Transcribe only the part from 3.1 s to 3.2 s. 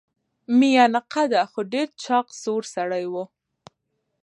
و.